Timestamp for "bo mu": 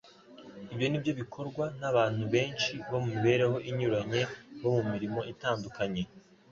2.89-3.09, 4.61-4.83